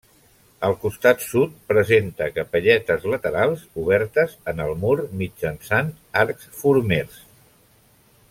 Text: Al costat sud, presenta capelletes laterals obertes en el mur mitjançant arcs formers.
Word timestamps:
Al 0.67 0.71
costat 0.85 1.19
sud, 1.25 1.51
presenta 1.71 2.29
capelletes 2.37 3.05
laterals 3.15 3.67
obertes 3.83 4.33
en 4.53 4.63
el 4.67 4.73
mur 4.87 4.97
mitjançant 5.21 5.93
arcs 6.23 6.49
formers. 6.63 7.21